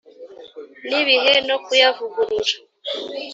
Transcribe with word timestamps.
n 0.89 0.89
ibihe 1.01 1.33
no 1.47 1.57
kuyavugurura 1.65 2.53